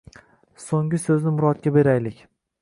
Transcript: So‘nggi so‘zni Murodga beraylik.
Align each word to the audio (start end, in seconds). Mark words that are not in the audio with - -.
So‘nggi 0.63 1.01
so‘zni 1.03 1.35
Murodga 1.35 1.75
beraylik. 1.77 2.27